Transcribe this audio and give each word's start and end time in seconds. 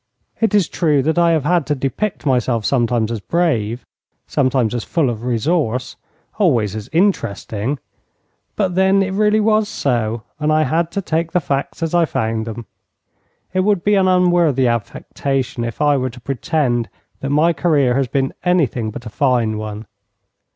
It 0.39 0.55
is 0.55 0.67
true 0.67 1.03
that 1.03 1.19
I 1.19 1.29
have 1.29 1.43
had 1.43 1.67
to 1.67 1.75
depict 1.75 2.25
myself 2.25 2.65
sometimes 2.65 3.11
as 3.11 3.19
brave, 3.19 3.85
sometimes 4.25 4.73
as 4.73 4.83
full 4.83 5.11
of 5.11 5.23
resource, 5.23 5.95
always 6.39 6.75
as 6.75 6.89
interesting; 6.91 7.77
but, 8.55 8.73
then, 8.73 9.03
it 9.03 9.13
really 9.13 9.39
was 9.39 9.69
so, 9.69 10.23
and 10.39 10.51
I 10.51 10.63
had 10.63 10.89
to 10.93 11.03
take 11.03 11.33
the 11.33 11.39
facts 11.39 11.83
as 11.83 11.93
I 11.93 12.05
found 12.05 12.47
them. 12.47 12.65
It 13.53 13.59
would 13.59 13.83
be 13.83 13.93
an 13.93 14.07
unworthy 14.07 14.67
affectation 14.67 15.63
if 15.63 15.81
I 15.83 15.97
were 15.97 16.09
to 16.09 16.19
pretend 16.19 16.89
that 17.19 17.29
my 17.29 17.53
career 17.53 17.93
has 17.93 18.07
been 18.07 18.33
anything 18.43 18.89
but 18.89 19.05
a 19.05 19.09
fine 19.11 19.59
one. 19.59 19.85